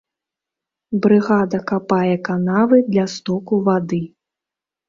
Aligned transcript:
Брыгада 1.03 1.59
капае 1.71 2.15
канавы 2.31 2.77
для 2.91 3.05
стоку 3.17 3.61
вады. 3.69 4.01